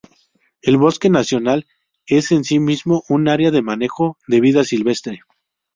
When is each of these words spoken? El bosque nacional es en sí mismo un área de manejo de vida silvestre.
El 0.63 0.77
bosque 0.77 1.11
nacional 1.11 1.67
es 2.07 2.31
en 2.31 2.43
sí 2.43 2.59
mismo 2.59 3.03
un 3.07 3.27
área 3.29 3.51
de 3.51 3.61
manejo 3.61 4.17
de 4.27 4.41
vida 4.41 4.63
silvestre. 4.63 5.21